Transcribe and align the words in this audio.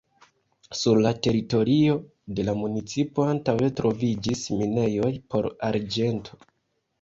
Sur 0.77 1.01
la 1.05 1.09
teritorio 1.27 1.97
de 2.39 2.45
la 2.47 2.55
municipo 2.61 3.27
antaŭe 3.35 3.69
troviĝis 3.81 4.43
minejoj 4.63 5.13
por 5.35 5.51
arĝento. 5.71 6.43